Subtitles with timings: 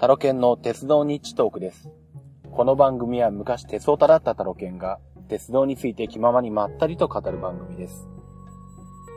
[0.00, 1.90] タロケンの鉄道日地トークです。
[2.52, 8.06] この番組は昔鉄オタだったタロケンが鉄道について気ままにまったりと語る番組です。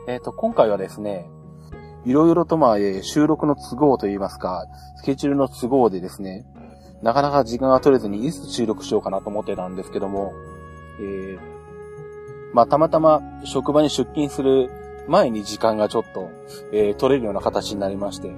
[0.08, 1.30] えっ、ー、と、今回はですね、
[2.04, 4.66] いろいろとまあ、え収録の都合といいますか、
[4.96, 6.44] スケジュールの都合でですね、
[7.00, 10.32] なかなか時間が取れずにいつ収録しようかなと思ってたんですけども、
[10.98, 11.38] えー、
[12.54, 14.68] まあ、たまたま職場に出勤する
[15.06, 16.30] 前に時間がちょっと、
[16.72, 18.32] えー、取れるような形になりまして、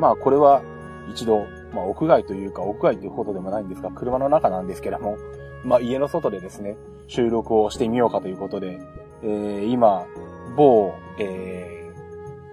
[0.00, 0.62] まあ、これは
[1.10, 5.16] 一度、まあ、屋外というか、屋外というほどでもないんですが、車の中なんですけども、
[5.64, 8.80] まあ、家の外でですね、収録をしてみようかということで、
[9.22, 10.06] えー、今、
[10.56, 11.92] 某、え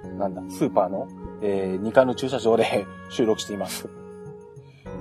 [0.03, 1.07] ー、なんだ、スーパーの、
[1.41, 3.89] えー、2階の駐車場で 収録しています。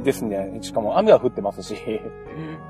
[0.03, 0.59] ですね。
[0.61, 1.77] しかも雨は降ってますし、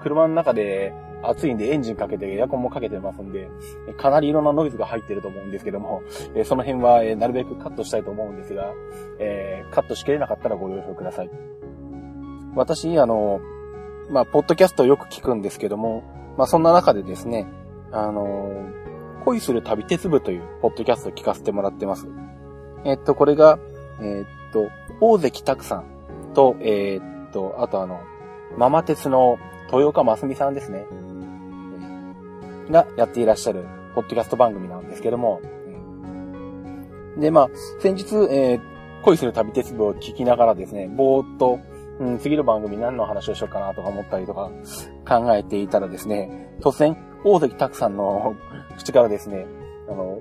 [0.03, 3.49] 車の中で暑いんでエンジンかけてエアコンもかけてますんで、
[3.97, 6.03] かなりいろんなノイズが入ってると思うんですけども、
[6.45, 8.73] その辺はなるべくカットしたいと思うんですが、
[9.19, 11.31] えー、カットしきれなかったらご了承ください。
[12.55, 13.41] 私、あの、
[14.11, 16.03] まあ、ポッドキャストをよく聞くんですけども、
[16.37, 17.47] まあ、そんな中でですね、
[17.93, 18.51] あの、
[19.25, 22.09] 恋する旅鉄部というポッドキャストを聞かせてもらってます。
[22.85, 23.59] えっと、これが、
[24.01, 24.69] えっと、
[25.01, 25.85] 大関拓さん
[26.35, 28.01] と、えっと、あとあの、
[28.57, 30.87] ママ鉄の豊岡真澄さんですね。
[32.71, 35.41] がやっていらっしゃる、ポッドキャスト番組なんですけども、
[37.19, 37.49] で、まあ、
[37.81, 38.61] 先日、えー、
[39.03, 41.59] 恋する旅鉄部を聞きながらですね、ぼーっと、
[41.99, 44.51] うん、次の番組何の話をしようかなとか思ったりとか
[45.07, 48.37] 考えていたらですね、突然、大関拓さんの
[48.77, 49.47] 口からですね、
[49.89, 50.21] あの、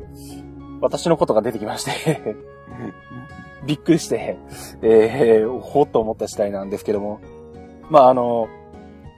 [0.82, 2.36] 私のことが出てきまして。
[3.68, 4.38] びっくりして、
[4.82, 7.20] えー、ほっと思った次第なんですけども、
[7.90, 8.48] まあ、あの、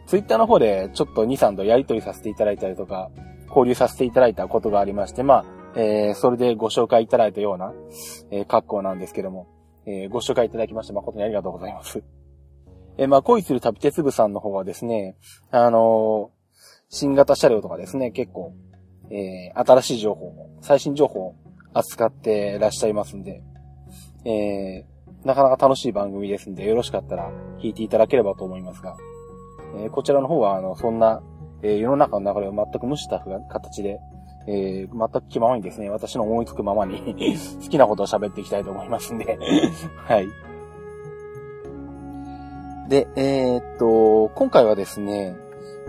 [0.07, 3.11] ツイッターの方でちょっと2、3度やり取りさせていただいたりとか、
[3.47, 7.73] 交流させていただいたことがありまして、まあ、えー、それでご紹介いただいたような、
[8.31, 9.47] えー、格好なんですけども、
[9.85, 12.03] えー、ご紹介いただきまして誠にありがとうございます。
[12.97, 15.15] えー、まあ、恋する旅鉄部さんの方はですね、
[15.51, 16.31] あの、
[16.89, 18.53] 新型車両とかですね、結構、
[19.11, 21.35] えー、新しい情報、最新情報を
[21.73, 23.43] 扱ってらっしゃいますんで、
[24.25, 28.97] えー、なかなか楽しい番組ですんで、よろしかったら聞いていただければと思いますが、
[29.75, 31.21] えー、こちらの方は、あの、そんな、
[31.61, 33.19] えー、世の中の流れを全く無視した
[33.49, 33.99] 形で、
[34.47, 37.15] えー、全く気ままにですね、私の思いつくままに
[37.61, 39.37] 好きなことを喋っていきたいと思いますんで
[40.07, 40.27] はい。
[42.89, 45.35] で、えー、っと、今回はですね、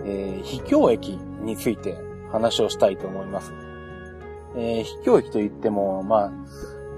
[0.05, 1.97] えー、秘境駅について
[2.31, 3.53] 話をしたいと思います。
[4.55, 6.31] えー、秘境駅といっても、まあ、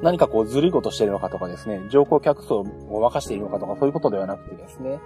[0.04, 2.66] 何かこうずるいことしてるのかとかですね、乗降客層を
[3.10, 5.00] 沸かしているのかとかそういうことではなくてですね、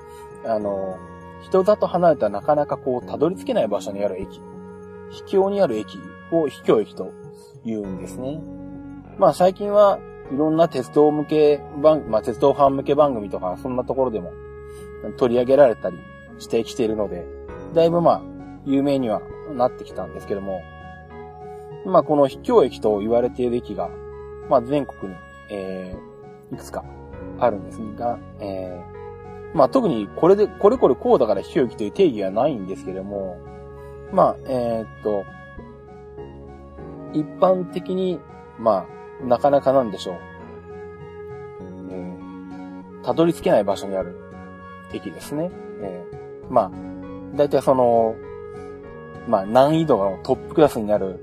[0.44, 0.98] あの、
[1.44, 4.42] 人里離れたなかなかこう、たどり着けない場所にある駅、
[5.12, 6.00] 秘境にある駅
[6.32, 7.12] を秘境駅と
[7.64, 8.42] 言うんですね。
[9.20, 10.00] まあ最近は
[10.32, 14.32] いろんな鉄道向け番、まあ鉄道ファン向け番組とかそんなところでも
[15.18, 15.98] 取り上げられたり
[16.40, 17.24] してきているので、
[17.76, 18.22] だいぶまあ
[18.66, 19.22] 有名には
[19.54, 20.62] なってきたんですけども、
[21.86, 23.90] まあこの秘境駅と言われている駅が、
[24.50, 25.18] まあ全国に、
[25.50, 26.84] えー、いくつか
[27.40, 33.38] あるんですが、えー、まあ特にこれで、これこれこうだからひろきという定義はないんですけども、
[34.12, 35.26] まあ、えー、っと、
[37.14, 38.20] 一般的に、
[38.60, 38.86] ま
[39.22, 40.16] あ、なかなかなんでしょう。
[41.92, 44.16] えー、たどり着けない場所にある
[44.94, 45.52] 駅ですね。
[45.82, 48.16] えー、まあ、だいたいその、
[49.28, 51.20] まあ難易度のトップクラスになる、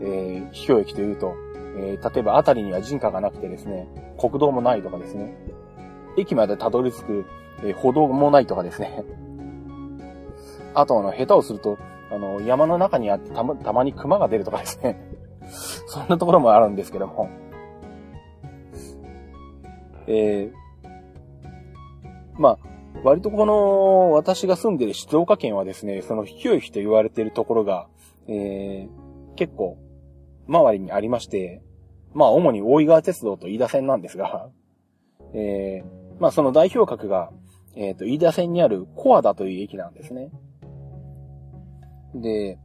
[0.00, 1.34] えー、秘境駅というと、
[1.76, 3.88] えー、例えば辺りには人家がなくてですね、
[4.18, 5.36] 国道もないとかですね、
[6.16, 7.26] 駅までたどり着く
[7.62, 9.04] えー、歩道もないとかですね。
[10.74, 11.78] あと、あの、下手をすると、
[12.10, 15.00] あの、山の中にあってたま、たまに熊が出るとかですね。
[15.86, 17.28] そんなところもあるんですけども。
[20.08, 20.52] えー、
[22.38, 22.58] まあ、
[23.02, 27.88] 割とこの、私が住んでる静岡県はですね、その秘境駅と言われているところが、
[28.28, 29.78] えー、結構、
[30.48, 31.62] 周りにありまして、
[32.16, 34.48] まあ、主に大井川鉄道と飯田線なんですが、
[35.34, 37.30] えー、まあ、その代表格が、
[37.76, 40.30] えっ、ー、と、飯田線にあるコアダという駅なんですね。
[42.14, 42.58] で、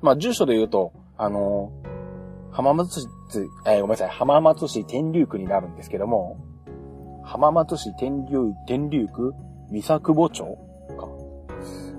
[0.00, 1.70] まあ、住所で言うと、あの、
[2.50, 3.06] 浜松市、
[3.66, 6.38] えー、ごめんなさい、浜松市天竜区になるんですけども、
[7.24, 9.34] 浜松市天竜、天竜区？
[9.70, 10.44] 三作保町？
[10.96, 11.08] か。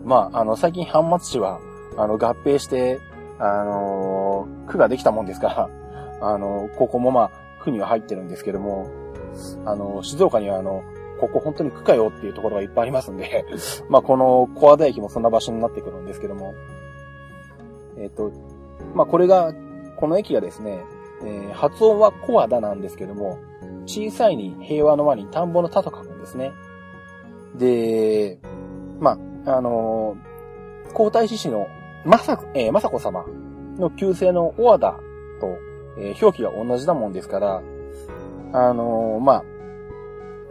[0.03, 1.59] まあ、あの、最近浜松市は、
[1.97, 2.97] あの、合併して、
[3.37, 5.69] あの、区ができたもんですから、
[6.21, 7.31] あの、ここもまあ、
[7.63, 8.89] 区には入ってるんですけども、
[9.65, 10.83] あの、静岡にはあの、
[11.19, 13.43] ここ本当に区かよっていうところがいっぱいありますんで
[13.89, 16.53] まあこの小和田駅もそんな場所になってくるんですけども、
[17.97, 18.31] えっ、と、
[18.93, 19.53] まあこれが、
[19.95, 20.85] この駅がですね、
[21.23, 23.39] えー、発音は小和田なんですけども、
[23.87, 26.51] 小さいに平和の輪に田んぼの田と書くんですね。
[27.55, 28.39] で、
[28.99, 31.67] まあ、あのー、皇太子氏の
[32.05, 33.25] まさ、えー、まさこ様
[33.77, 34.99] の旧姓の小和田、
[35.99, 37.61] えー、表記が同じだもんですから、
[38.53, 39.43] あのー、まあ、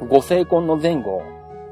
[0.09, 1.23] ご成婚の前後、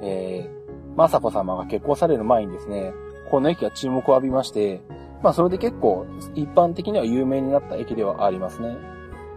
[0.02, 2.94] えー、まさこ様が結婚される前にですね、
[3.30, 4.80] この駅が注目を浴びまして、
[5.22, 8.76] まあそれで結構一般的には有名になった駅ではありますね。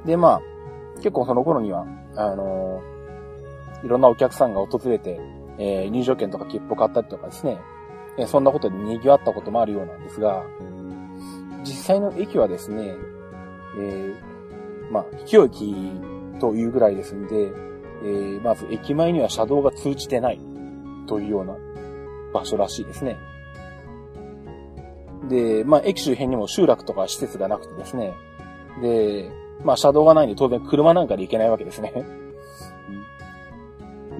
[0.05, 0.41] で、まあ、
[0.97, 1.85] 結構その頃には、
[2.15, 5.19] あのー、いろんなお客さんが訪れて、
[5.57, 7.59] えー、入場券とか切符を買ったりとかですね、
[8.17, 10.43] えー、そんなことで賑わったこともあるようなんですが、
[11.63, 12.95] 実際の駅はですね、
[13.79, 14.15] えー、
[14.91, 15.75] まあ、秘境駅
[16.39, 17.51] というぐらいですんで、
[18.03, 20.39] えー、まず駅前には車道が通じてない
[21.07, 21.55] というような
[22.33, 23.17] 場所らしいですね。
[25.29, 28.13] で、まあ、駅周辺にも集落とか施設がなくてですね。
[28.81, 29.31] で、
[29.63, 31.93] まあ、車道がないんで当然車なんかで行けないわけですね。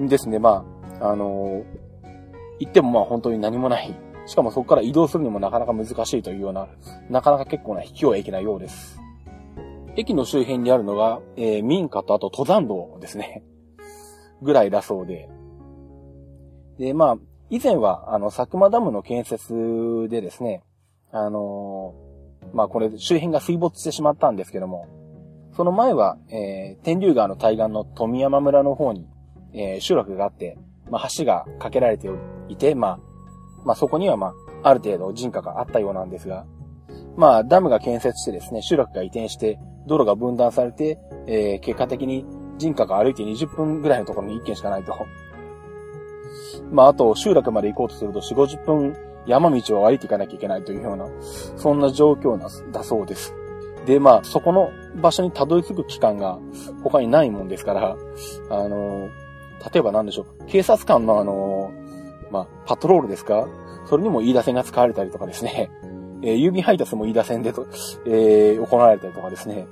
[0.00, 0.64] ですね、ま
[1.00, 1.64] あ、あのー、
[2.60, 3.94] 行ってもまあ本当に何もない。
[4.26, 6.68] しかもそこから移動するにもなかなか難しいというような、
[7.08, 9.00] なかなか結構な秘境駅なようです。
[9.98, 13.42] 駅の周辺にあるのが、えー、民家とあと登山道ですね。
[14.40, 15.28] ぐらいだそうで。
[16.78, 17.16] で、まあ、
[17.50, 20.62] 以前は、あの、佐久間ダムの建設でですね、
[21.10, 24.86] あのー、まあこれ周辺が水没してしまったんですけども、
[25.56, 29.08] その前は、えー、天竜川の対岸の富山村の方に、
[29.52, 30.56] えー、集落があって、
[30.90, 32.08] まあ橋が架けられて
[32.48, 33.00] いて、まあ、
[33.64, 34.28] まあそこにはま
[34.62, 36.46] あ、ある程度人家があったようなんですが、
[37.16, 39.58] まあダムが建設してですね、集落が移転して、
[39.88, 42.24] 道路が分断されて、えー、結果的に
[42.58, 44.94] 人家が歩いて20分ぐらいのところに1軒しかないと。
[46.70, 48.96] まああと集落まで行こうとすると4、50分
[49.26, 51.06] 山道を歩いていかなきゃいけないというような、
[51.56, 53.34] そんな状況なだそうです。
[53.86, 54.70] で、まあ、そこの
[55.00, 56.38] 場所にたどり着く期間が
[56.82, 57.96] 他にないもんですから、
[58.50, 59.08] あの、
[59.72, 61.72] 例えば何でしょう、警察官のあの、
[62.30, 63.46] まあ、パトロールですか？
[63.86, 65.70] それにも飯田線が使われたりとかですね、
[66.22, 67.66] えー、郵便配達も飯田線でと、
[68.06, 69.66] えー、行われたりとかですね、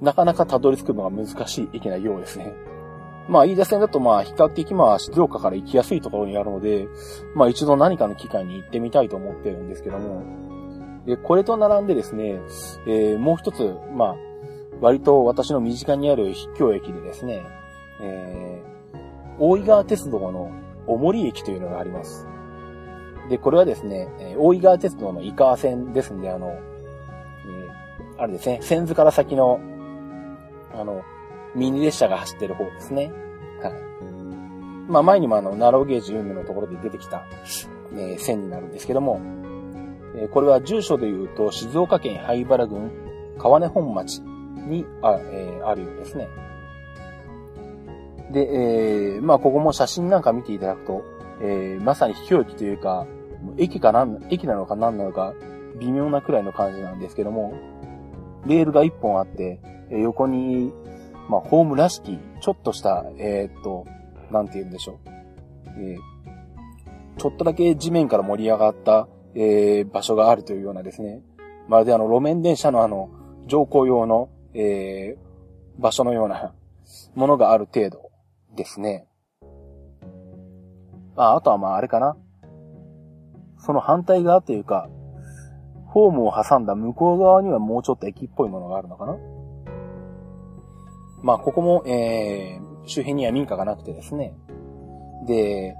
[0.00, 2.54] なかなかたどり着くのが難しい駅なようですね。
[3.28, 6.88] まあ、飯田線だとまあ、比較的まあ、静岡から行きやすいところにあるので、
[7.34, 10.22] まあ一度何かの機会に行ってみたいと思ってるんですけども、
[11.04, 12.40] で、これと並んでですね、
[12.86, 14.16] えー、もう一つ、まあ、
[14.80, 17.46] 割と私の身近にある秘境駅でですね、
[18.00, 18.98] えー、
[19.38, 20.50] 大井川鉄道の
[20.86, 22.26] おもり駅というのがあります。
[23.28, 24.08] で、これはですね、
[24.38, 29.60] 大井川鉄道の井川線ですんで、あの、えー、あれですね、線図から先の、
[30.74, 31.02] あの、
[31.54, 33.12] ミニ列車が走ってる方ですね。
[33.62, 34.90] はい。
[34.90, 37.24] まあ前にもあの、ナローゲージ運命のところで出てきた、
[37.92, 39.20] えー、線になるんですけども、
[40.16, 42.90] えー、これは住所で言うと、静岡県灰原郡
[43.38, 46.28] 川根本町にあ,、えー、あるようですね。
[48.30, 51.02] で、えー、まあここも写真なんか見ていただくと、
[51.40, 53.06] えー、まさに秘境駅というか、
[53.56, 55.34] 駅かなん、駅なのか何なのか、
[55.78, 57.54] 微妙なくらいの感じなんですけども、
[58.46, 60.72] レールが一本あって、横に
[61.28, 63.86] まあ、ホームらしき、ちょっとした、えー、っと、
[64.30, 65.08] なんて言うんでしょう。
[65.76, 71.20] えー、ちょっとだけ地面から盛り上がった、えー、場所があるというようなですね。
[71.68, 73.10] まるであの、路面電車のあの、
[73.46, 76.54] 乗降用の、えー、場所のような
[77.14, 78.10] ものがある程度
[78.56, 79.06] ですね。
[81.14, 82.16] あ、あとはまああれかな。
[83.58, 84.88] その反対側というか、
[85.88, 89.16] ホームを挟んだ向こう側にはもうちょっと駅っぽいものがあるのかな
[91.22, 94.34] まあ、ここも、えー、周辺には民家がなくてですね。
[95.26, 95.76] で、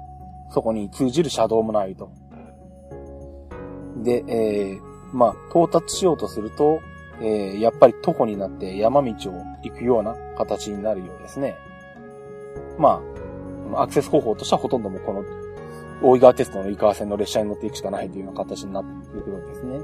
[0.50, 2.10] そこに通じる車道もないと。
[4.02, 4.80] で、えー、
[5.12, 6.80] まあ、到達しようとすると、
[7.20, 9.14] えー、やっぱり徒歩になって山道を
[9.62, 11.56] 行くような形になるようですね。
[12.78, 13.02] ま
[13.74, 15.24] あ、アクセス方法としてはほとんどもこの、
[16.00, 19.78] 大井川鉄道の井川線の列車に乗っていくしかないというような形になってくるんですね。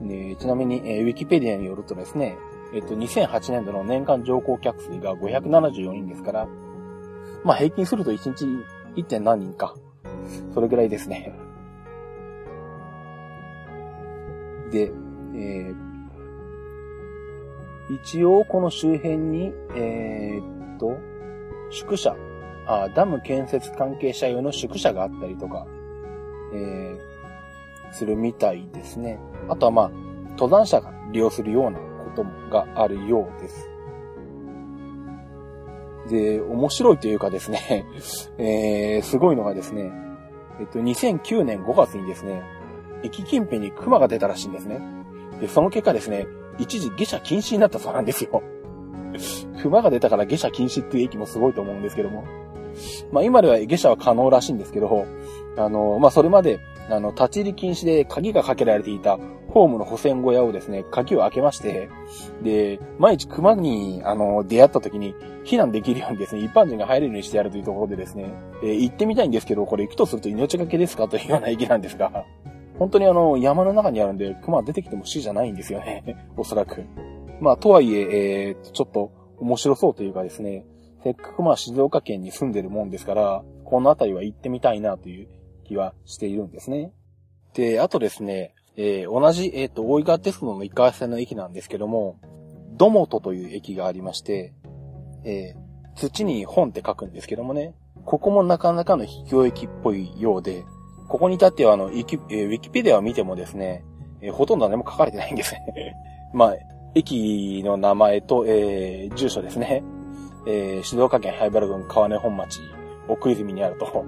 [0.00, 2.38] でちなみに、えー、ウィキペディアによるとですね、
[2.74, 6.48] えっと、2008年度の年間乗降客数が574人ですから、
[7.44, 8.44] まあ平均すると1日
[8.96, 9.04] 1.
[9.04, 9.74] 点何人か。
[10.52, 11.32] それぐらいですね。
[14.70, 14.92] で、
[15.34, 15.74] えー、
[18.02, 20.98] 一応この周辺に、えー、っと、
[21.70, 22.14] 宿舎
[22.68, 25.66] あ、ダム建設関係者用の宿舎があったりとか、
[26.52, 29.18] えー、するみたいですね。
[29.48, 29.90] あとはまあ、
[30.32, 31.80] 登山者が利用するような
[32.24, 33.70] ことがあるようです。
[36.08, 37.86] で、面白いというかですね、
[38.38, 39.92] えー、すごいのがですね、
[40.60, 42.42] えっと、2009年5月にですね、
[43.02, 44.80] 駅近辺に熊が出たらしいんですね。
[45.40, 46.26] で、その結果ですね、
[46.58, 48.42] 一時下車禁止になったそうなんですよ。
[49.62, 52.24] 熊が出たから下車禁止っていう駅もすごいと思うんですけども。
[53.12, 55.06] まあ今では下車は可能らしいんですけど、
[55.56, 59.18] あの、まあそれまで、あの、立ち入り禁止で鍵がかけられていた
[59.48, 61.88] ホームの保線小屋をですね、鍵を開けまして、
[62.42, 65.14] で、毎日熊に、あの、出会った時に
[65.44, 72.24] 避難できるようにですね、一般人が入れるようにしてやるというところでですね、えー、行ってみたいんですけど、これ行くとすると命がけですかというような駅なんですが、
[72.78, 76.28] 本当にあの、山の中にあるんで、熊出てきても死じゃないんですよね。
[76.36, 76.84] おそらく。
[77.40, 80.64] まあ、とはいえ、えー、ちょっと面白そうというかですね、
[81.02, 85.28] せっかくまあ静岡県に住んでるもんですから、この辺りは行ってみたいなという
[85.68, 86.92] 気はしているんですね。
[87.54, 92.20] で、あとですね、えー、同じ、えっ、ー、と、大井川鉄道の一回線の駅なんですけども、
[92.76, 94.54] ドモトという駅がありまして、
[95.24, 100.64] えー、土に本って書くんですけどもね、ここもなかなかの秘境駅っぽいようで、
[101.08, 103.84] ここに至ってはあの、ウィキ、えー、ウィキペディアを見てもですね、
[104.20, 105.94] えー、ほとんど何も書かれてないんですね。
[106.32, 106.56] まあ、
[106.94, 109.82] 駅の名前と、えー、住所ですね。
[110.46, 112.60] えー、静岡県灰原郡川根本町、
[113.08, 114.04] 奥泉にあると。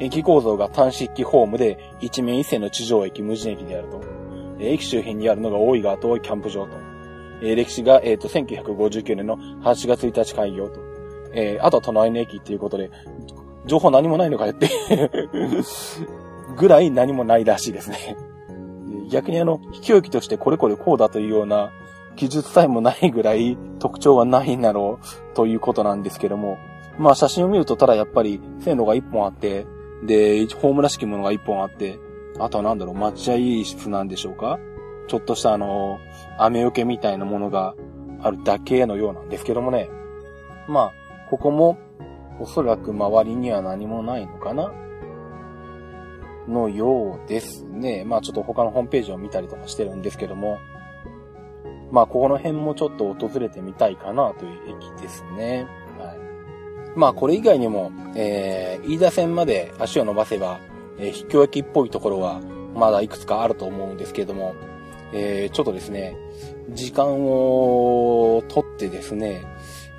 [0.00, 4.00] 駅構造が単式ホームで、一面一線の地上駅、無人駅であると。
[4.58, 6.94] 駅周辺にあるのが大井川とキャンプ場と。
[7.40, 10.80] 歴史が、えっ、ー、と、1959年の8月1日開業と。
[11.34, 12.90] えー、あと隣の駅っていうことで、
[13.66, 14.68] 情報何もないのかよって
[16.56, 18.16] ぐらい何もないらしいですね。
[19.10, 21.70] 逆にあの、秘境駅としてこれこれこうだというような
[22.16, 26.56] 記述さえもないぐらい特徴はないんだろうということなんですけども。
[26.96, 29.66] まあ写真を見るとただやっぱり線路が一本あって、
[30.02, 31.98] で、ホームらしきものが一本あって、
[32.38, 34.58] あとはなんだろう、待合室なんでしょうか？
[35.06, 35.98] ちょっとしたあの、
[36.38, 37.74] 雨よけみたいなものが
[38.20, 39.88] あるだけのようなんですけどもね。
[40.68, 40.92] まあ、
[41.30, 41.78] ここも
[42.40, 44.72] おそらく周りには何もないのかな？
[46.48, 48.04] のようですね。
[48.04, 50.58] まあちょっと他のホームページを見たりとかしてるんですけども。
[51.90, 55.66] まあここの辺もちょっと訪れてみたいかなという駅ですね。
[56.96, 60.60] まあこれ以外にも、えー、飯田線まで足を伸ばせば、
[60.98, 62.40] えー、秘境駅っぽいところは
[62.74, 64.54] まだいくつかあると思うんですけれども、
[65.12, 66.16] えー、ちょっとですね、
[66.70, 69.44] 時間をとってですね、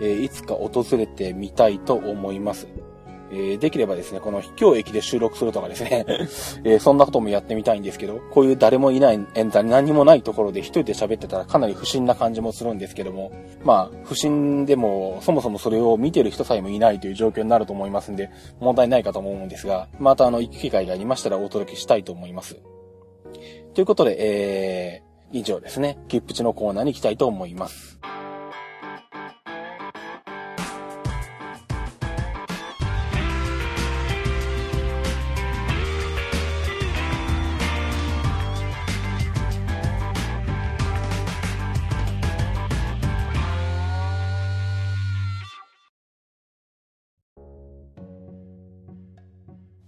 [0.02, 2.68] えー、いつか訪れてみたいと思います。
[3.32, 6.06] え、できればですね、この秘境駅で収録するとかですね、
[6.64, 13.32] え、そんなこともやってみたいんですけど、こういう誰もいない、何もないところで一人で喋ってたらかなり不審な感じもするんですけども、
[13.64, 18.30] まあ、不審でも、そもそもそれを見てる人さえもいないという状況になると思いますんで、
[18.60, 22.58] 問題ないかと思うんですが、またあの、行く機会がありましたらお届けしたいと思います。
[23.74, 28.00] ということで、えー、以上ですね、キップチのコーナーに行きたいと思います。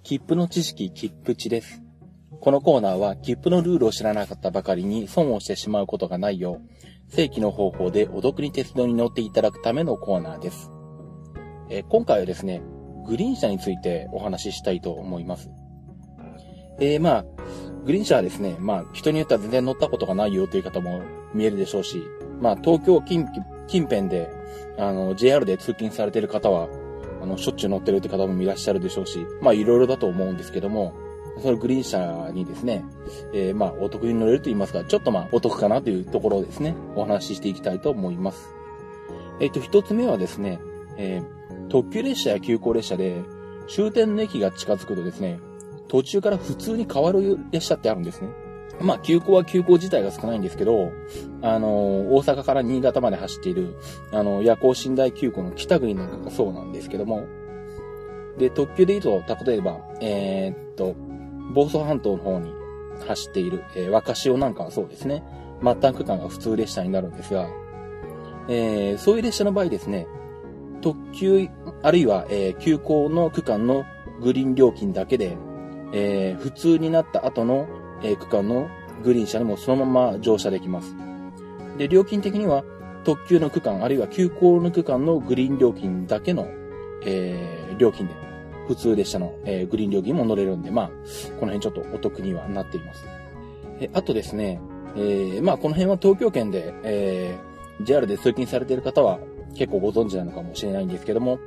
[0.08, 1.84] 切符の知識、切符値です。
[2.40, 10.72] このコーナーは、切符のルールを知らなかったばかりに損をしてしまうことがないよう、正規の方法でお得に鉄道に乗っていただくためのコーナーです。
[11.70, 12.62] え今回はですね、
[13.06, 15.50] グリーン車についてお話ししたいと思います。
[16.80, 17.26] えー、まあ、
[17.84, 21.02] グリーン車はですね、まあ、人によっては全然乗ったことがないよという方も
[21.34, 22.02] 見えるでしょうし、
[22.40, 23.28] まあ、東京近
[23.68, 24.30] 近辺で、
[24.78, 26.70] あの、JR で通勤されている方は、
[27.28, 30.94] の、しょっちゅう乗ってるって方もいらっしゃるでしょうし、まあいろいろだと思うんですけども、
[31.42, 32.84] そのグリーン車にですね、
[33.34, 38.50] えー、まあお得に乗れると言いますか、ちょっとまあお得かなというところをですね、お話ししていきたいと思います。
[39.40, 40.60] えっ、ー、と、一つ目はですね、
[40.98, 43.22] えー、特急列車や急行列車で
[43.68, 45.40] 終点の駅が近づくとですね、
[45.88, 48.30] 途中から普通に変わる列車ってあるんですね。
[48.82, 50.92] まあ、急行は急行自体が少ないんですけど、
[51.42, 51.68] あの、
[52.16, 53.76] 大阪から新潟まで走っている、
[54.12, 57.26] あの、夜行寝台急行の北国なんかがそうなんですけども、
[58.38, 60.96] で、特急で言うと、例えば、えー、っと、
[61.54, 62.52] 房総半島の方に
[63.08, 65.24] 走っている、えー、若潮なんかはそうですね、
[65.62, 67.48] 末端区間が普通列車になるんですが、
[68.48, 70.08] えー、そういう列車の場合ですね、
[70.82, 71.48] 特急、
[71.82, 73.86] あるいは、えー、急行の区間の
[74.22, 75.36] グリーン料金だけで、
[75.94, 77.68] えー、普通になった後の
[78.04, 78.70] えー、区間の
[79.04, 80.96] グリーン車にもそのまま乗車できます。
[81.78, 82.64] で、料金的には
[83.04, 86.48] 特急の区間、あるいは急行の区間のグリーン料金だけの、
[87.06, 88.14] えー、料金で、
[88.68, 90.88] 普通列車の、えー、グリーン料金も乗れるんで、まあ、
[91.40, 93.06] この辺ちょっとお得にはなっています。
[93.80, 94.60] えあとですね、
[94.96, 99.20] えー、まあ、この辺は東京圏で、えー、JR で通勤されている方は
[99.56, 101.40] 結構ご存知なのかもしれないんですけども、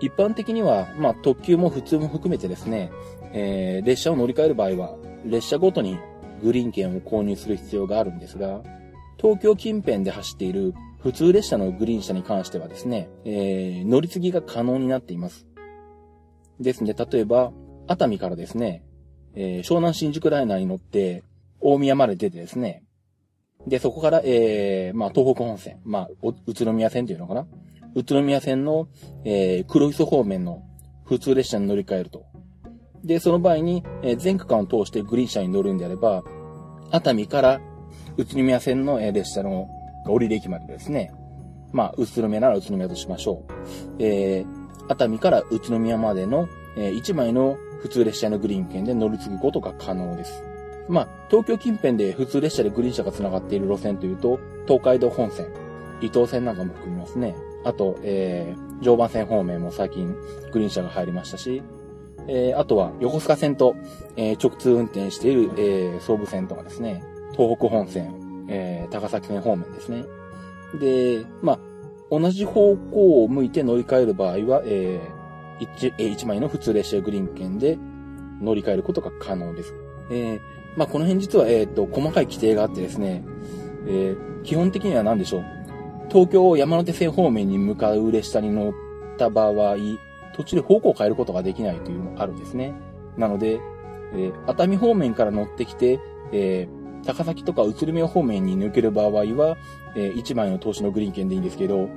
[0.00, 2.92] 一般的には、まあ、特急も普通も含めてですね、
[3.32, 5.98] えー、列車を乗り換える場合は、列車ごとに
[6.42, 8.62] グリーン券を購入する必要があるんですが、
[9.18, 15.46] 東京近辺で走っている普通列車のグリーン車に関してはですね、えー、乗り継ぎが可能になっています。
[16.60, 17.52] ですね、例えば、
[17.86, 18.84] 熱海からですね、
[19.34, 21.22] えー、湘南新宿ライナーに乗って、
[21.60, 22.84] 大宮まで出てですね、
[23.66, 26.08] で、そこから、えー、まあ、東北本線、まあ、
[26.46, 27.46] 宇都宮線っていうのかな？
[27.94, 28.88] 宇都宮線の、
[29.24, 30.62] えー、黒磯方面の
[31.04, 32.26] 普通列車に乗り換えると。
[33.04, 36.24] で、その場合に、え、全区間を通してグリーン車に乗るんであれば、
[36.90, 37.60] 熱海から
[38.16, 39.68] 宇都宮線の、え、列車の
[40.06, 41.12] 降りる駅までですね。
[41.72, 43.52] まあ、宇都宮なら宇都宮としましょう。
[43.98, 50.42] えー、熱海から宇都宮までの、えー、1枚の普通列車のグリーン券で乗り継ぐことが可能です。
[50.88, 55.46] まあ、東京近辺で普通列車でグリーン車が繋がっている路線というと、東海道本線、
[56.00, 57.36] 伊東線なんかも含みますね。
[57.64, 60.14] あと、えー、常磐線方面も最近
[60.52, 61.62] グリーン車が入りましたし、
[62.28, 63.74] えー、あとは横須賀線と、
[64.16, 70.04] えー、直通運転している、えー、総武線とかですね、東北本線、えー、高崎線方面ですね。
[70.78, 71.58] で、まあ、
[72.10, 77.78] 同じ方向を向いて乗り換える場合は、えー、1, 1枚の普通列車グリーン券で
[78.40, 79.74] 乗り換えることが可能です。
[80.10, 80.40] えー、
[80.76, 83.24] まあ、この辺実は、えっ、と、細かい規定があってですね、
[83.86, 85.44] えー、基本的には何でしょう。
[86.08, 88.72] 東京山手線方面に向かう列車に乗っ
[89.18, 89.76] た場合、
[90.38, 92.72] 途中で方向を変えることができないというのがあるんですね。
[93.16, 93.60] なので、
[94.14, 95.98] えー、熱海方面から乗ってきて、
[96.32, 99.56] えー、高崎とか宇都宮方面に抜ける場合は、
[99.96, 101.88] えー、1枚の投資のグリーン券でいいんですけど、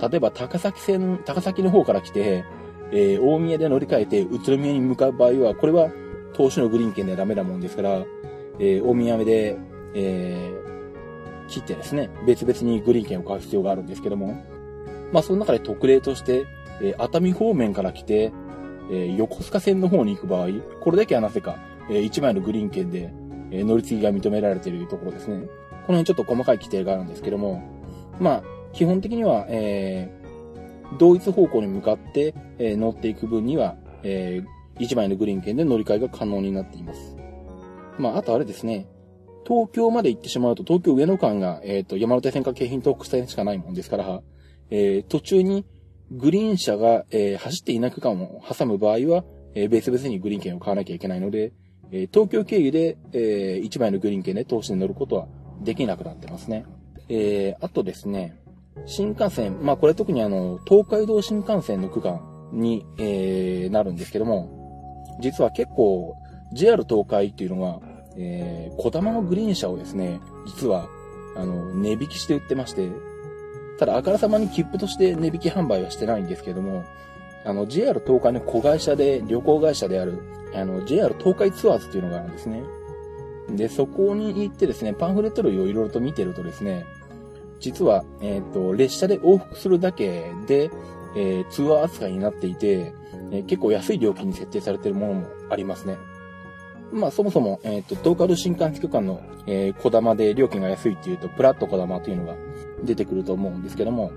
[0.00, 2.44] 例えば高崎線、高崎の方から来て、
[2.92, 5.90] えー、大宮で乗り換えて宇都宮に向かう場合は、これは
[6.32, 8.04] 投資のグリーン券ではダメなもんですから、
[8.60, 9.58] えー、大宮で、
[9.94, 14.40] えー、切ってですね、別々にグリーン券を買う必要があるんですけども、
[15.12, 16.46] まあその中で特例として、
[16.82, 18.32] え、熱海方面から来て、
[18.90, 20.48] え、横須賀線の方に行く場合、
[20.80, 21.56] これだけはなぜか、
[21.88, 23.12] えー、1枚のグリーン券で、
[23.50, 25.46] え、乗り継ぎが認められているところですね。
[25.86, 27.62] この辺ちょっと細かい規定があるんですけども、
[28.18, 37.16] まあ、基本的には、えー、同一方向に向かって、え、乗っていく分には、えー、1枚のグリーン券で乗り換えが可能になっています。
[37.98, 38.86] まあ、あとあれですね。
[39.46, 44.22] 東京まで行ってしまうと、東京上野間が、えっ、ー、と、山手線か京浜東北線しかないもんですから、
[44.70, 45.66] えー、途中に
[46.10, 51.52] グリーン車が、えー、走っていない区間を挟む場合は、えー、別々にグリーン券を買わなきゃいけないので、
[51.92, 55.28] えー、東京経由で、えー、1枚のグリーン券で投資に乗ることは
[55.60, 56.64] できなくなってますね。
[57.08, 58.40] えー、あとですね、
[58.86, 62.20] 新幹線、まあこれ特にあの、東海道新幹線の区間
[62.52, 64.60] に、えー、なるんですけども、
[65.20, 66.16] 実は結構、
[66.52, 67.80] JR 東海っていうのが、
[68.16, 70.88] えー、小玉のグリーン車をですね、実は、
[71.36, 72.88] あの、値引きして売ってまして、
[73.80, 76.84] ただ、あからさまに切符として値引き販売はしてないんですけども、
[77.46, 80.18] あの、JR 東海の子会社で、旅行会社である、
[80.54, 82.62] あの、JR 東海ツアーズっていうのがあるんですね。
[83.48, 86.84] で、そこに行ってですね、パンフレット類をいろいろと見てるとですね、
[87.58, 90.70] 実は、えっ、ー、と、列車で往復するだけで、
[91.16, 92.92] えー、ツアー扱いになっていて、
[93.30, 95.96] えー、結構安い料金に設定されているものもありますね。
[96.92, 102.34] まあそもそも、えっ、と、東海道新幹線区間の、えー、小玉で料金が安いっていうと、プラット小玉というのが
[102.84, 104.12] 出てくると思うんですけども、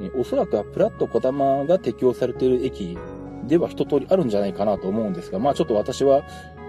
[0.00, 2.98] え、おそらくはプラット小玉が適用されている駅
[3.46, 6.22] では一通りあるんじゃないかなと思うんですが、まあちょっと私は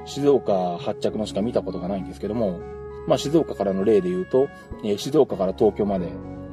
[0.06, 2.60] 静岡発着のしか見たことがないんですけども、
[3.08, 4.48] まあ静岡からの例で言うと、
[4.84, 6.12] え、静岡から東京まで、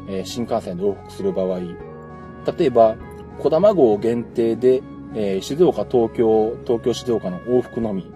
[0.08, 2.96] え、新幹線で往復する場合、例えば、
[3.38, 4.82] 小玉号限定で、
[5.14, 8.10] え、静岡、東京、東京、静岡の往復のみ、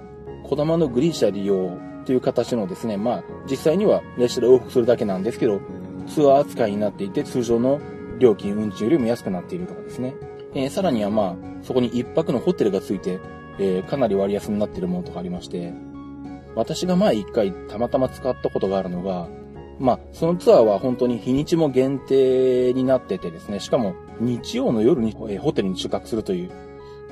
[0.44, 5.60] 小玉のグリーン車利用という形のですね、まあ、実際には列車で往復するだけなんですけど、
[6.08, 7.80] ツアー扱いになっていて、通常の
[8.18, 10.14] 料金、運賃よりも安くなっているとかですね。
[10.54, 13.20] えー、さらにはまあ、そこに一泊のホテルがついて、
[13.58, 15.72] えー、かなり割安になっているものとかありまして、
[16.54, 19.28] 私が前一回たまたま使ったことがあるのが、
[19.78, 26.50] まあ、そのツアーは本当に日にちも限定になっててですね、しかも日曜の夜にホテルに宿泊するという、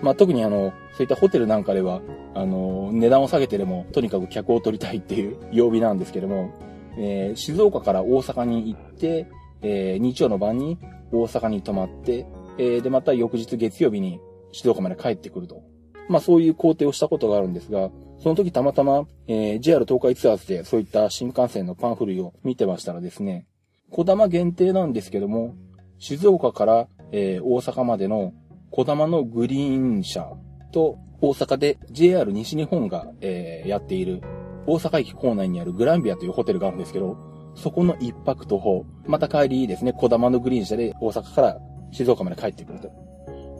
[0.02, 2.00] まあ、特にあの、そういったホテルなんかでは、
[2.34, 6.50] あの、値段を下げてでも、とにかく客を取りたいっていう曜日なんですけども、
[6.96, 9.28] えー、静岡から大阪に行って、
[9.62, 10.78] えー、日曜の晩に
[11.12, 12.26] 大阪に泊まって、
[12.58, 14.20] えー、で、また翌日月曜日に
[14.52, 15.62] 静岡まで帰ってくると。
[16.08, 23.46] まあ、そういう工程をしたことがあるんですが、その時たまたま、えー、JR 東海ツアーズでそういった新幹線のパンフ類を見てましたらですね、
[23.90, 25.54] 小玉限定なんですけども、
[25.98, 28.32] 静岡から、えー、大阪までの
[28.70, 30.28] 小玉のグリーン車
[30.72, 34.20] と大阪で JR 西日本が、えー、やっている
[34.66, 37.16] 大阪駅構内にあるグランビアというホテルがあるんですけど、
[37.54, 41.58] そこの一泊徒歩、また帰りですね、小玉のグリーン車で大阪から
[41.90, 42.90] 静岡まで帰ってくると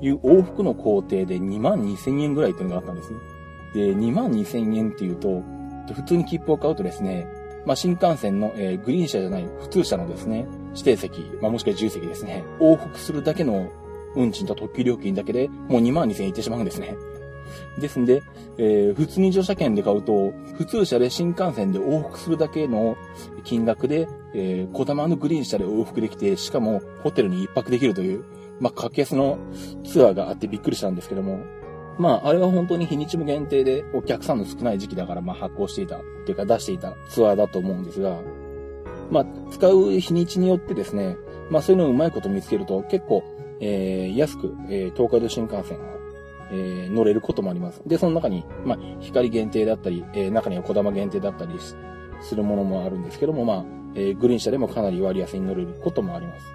[0.03, 3.19] いう往復の工程で2万2千円ぐらいというのがあったんですね。
[3.75, 5.42] で、2万2千円っていうと、
[5.95, 7.27] 普通に切符を買うとですね、
[7.64, 13.71] まあ、新幹線の、えー、グリーン車じゃない普通車のですね、指定席、まあ、もしくは自由席ですね、往復するだけの
[14.14, 16.97] 運賃と特急料金だけでもう2万2000円いってしまうんですね。
[17.79, 18.23] ですんで、
[18.59, 22.97] えー、普通に乗車券で買うと、普通車で新幹線で往復するだけの
[23.45, 28.25] 金額で、えー、小玉のグリーン車で往復できて、しかもホテルに一泊できるという、
[28.61, 29.39] まあ、格安の
[29.85, 31.41] ツアーがあってびっくりしたんですけども、
[31.99, 38.21] まあ、あれは本当に日にちも限定でお客さんの少ない時期だから、まあ、発行していた、っていうか出していたツアーだと思うんですが、
[39.11, 41.17] まあ、使う日にちによってですね、
[41.51, 43.23] まあ、そういうのをうまいこと見つけると結構、
[43.61, 45.96] えー、安く、えー、東海道新幹線が、
[46.51, 47.83] えー、乗れることもあります。
[47.87, 51.59] で、その中に、まあ、光限定だったり、えー、中には小玉限定だったり
[52.21, 56.47] するものもあるんですけども、まあ、えー、グリーン車でもかなり割安に乗れることもあります。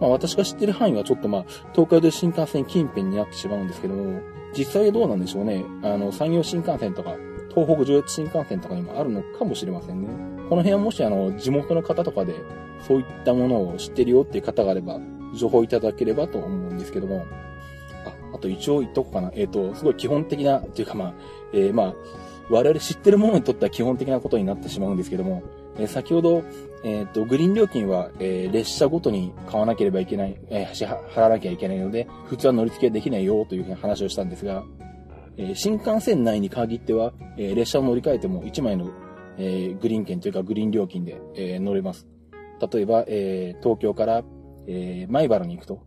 [0.00, 4.20] まあ、私が知ってる範囲はちょっとまあ、東海道新幹線近辺になってしまうんですけども、
[4.56, 5.64] 実際どうなんでしょうね。
[5.82, 7.16] あの、山陽新幹線とか、
[7.54, 10.08] 東北上越新幹線とかにもあるのかもしれませんね。
[10.48, 12.34] この辺はもしあの、地元の方とかで、
[12.86, 15.00] そういったものを知ってるよっていう方があれば、
[15.34, 17.24] 情報いただければと思うんですけども、
[18.34, 19.30] あ、と一応言っとこうかな。
[19.34, 21.14] えっ、ー、と、すごい基本的な、っていうかまあ、
[21.52, 21.94] えー、まあ、
[22.50, 25.42] 我々知ってるものにとっては基本的なことになってしまうんですけども、
[25.76, 26.44] えー、先ほど、
[26.84, 34.64] えっ、と、グリーン料金は、え列車ごとに買わなければいけない、え支払わなきゃいけないので、普通は乗り付けできないよというふうに話をしたんですが、
[35.38, 38.90] え新幹線内に限っては、え列車を乗り換えても1枚の、
[39.38, 42.06] えグリーン券というかグリーン料金で、え乗れます。
[42.70, 44.22] 例えば、え東京から
[44.66, 45.82] えー、米原に行くと。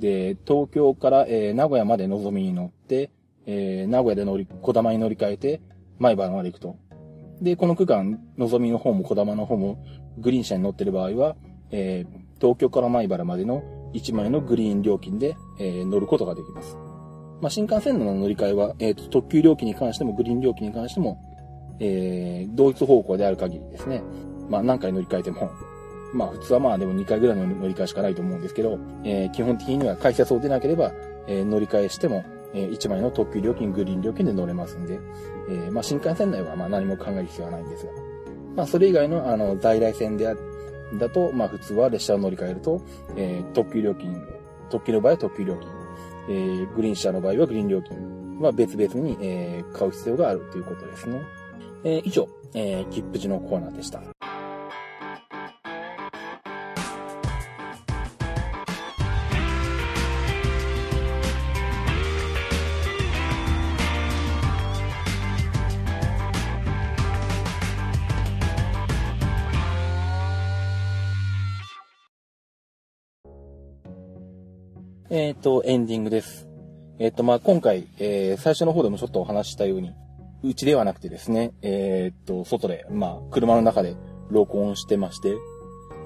[0.00, 3.10] で、東京から、えー、名古屋までのぞみに乗って、
[3.46, 5.60] えー、名古屋で乗り、小玉に乗り換えて、
[5.98, 6.76] 米原まで行くと。
[7.40, 9.84] で、この区間、のぞみの方も小玉の方も、
[10.18, 11.36] グリーン車に乗ってる場合は、
[11.70, 13.62] えー、東京から米原までの
[13.94, 16.76] 1枚のグリーン料金で、えー、乗ることができます。
[17.40, 21.18] まあ、新幹線の乗り換えは、えっ、ー、と、特急料金に関しても、グリーン料金に関しても、
[21.80, 24.02] えー、同一方向である限りですね。
[24.50, 25.50] まあ、何回乗り換えても、
[26.12, 30.92] まあ普通はまあでも2回ぐらいの乗り換えしかないと思うんですけど、えー、基本的には改札を出なければ、
[31.26, 34.98] えー、乗り換えしても、えー、1枚の特急料金、グリーン料金で乗れますんで、
[35.48, 37.92] えー、まあ新幹線内はまあ何も考える必要はないんですが、
[38.56, 40.34] まあそれ以外のあの在来線であ
[40.98, 42.82] だと、まあ普通は列車を乗り換えると、
[43.16, 44.22] えー、特急料金、
[44.70, 45.68] 特急の場合は特急料金、
[46.28, 51.22] えー、グリーン車の場合はグリーン料金は別々に、えー、買う必要があるということですね。
[51.84, 54.17] えー、以上、えー、切符時のコーナーでした。
[75.28, 76.48] えっ、ー、と、エンディングです。
[76.98, 79.92] えっ、ー、と、まあ、今回、えー、最初の方でもちょっとお話したように、
[80.42, 83.94] うちではなくてですね、えっ、と、外で、まあ、車の中で
[84.30, 85.36] 録音してまして、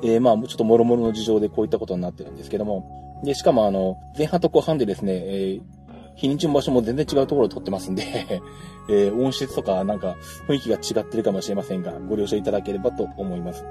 [0.02, 5.60] えまあ、ちょっと諸々の事情でこういったことになってるんですけども、で、しかもあの、前半と後半でですね、え
[6.16, 8.42] 日にちの場所も全然違うところで撮ってますんで
[8.90, 10.16] え音質とかなんか
[10.48, 13.64] 雰囲気が違ってるかもしれませんが、ご了承いただければと思います。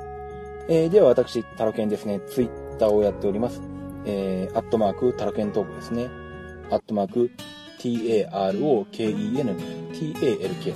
[0.70, 3.81] えでは私、タロケンですね、ツイッターをやっております。
[4.06, 6.10] えー、アットマーク、タラケントークですね。
[6.70, 7.32] アットマーク、
[7.80, 9.56] t-a-r-o-k-e-n,
[9.94, 10.74] t-a-l-k。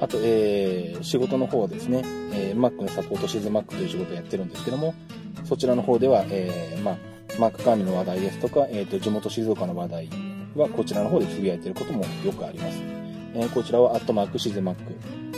[0.00, 4.94] あと、えー、仕事の方ですね、えー、Mac のサポートシーズ Mac という仕事をやってるんですけども、
[5.44, 6.96] そちらの方では、えー、まあ、
[7.38, 10.08] Mac 管理の話題ですとか、えっ、ー、と、地元静岡の話題
[10.56, 12.80] はこちらの方でつぶやいてることもよくあります。
[13.34, 14.82] えー、こちらは、アットマークシズマック、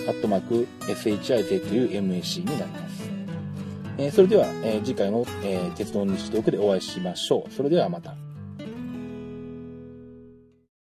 [0.08, 3.01] アットマーク SHIZUMAC になります。
[3.98, 7.52] えー、それでは、えー、次回の、えー、鉄道日トークでお会いしましょう。
[7.52, 8.14] それではまた。